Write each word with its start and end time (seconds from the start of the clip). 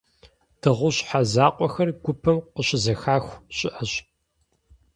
Дыгъужь 0.61 0.95
щхьэ 1.01 1.21
закъуэхэр 1.31 1.89
гупым 2.03 2.37
къыщызэхаху 2.53 3.41
щыӏэщ. 3.55 3.93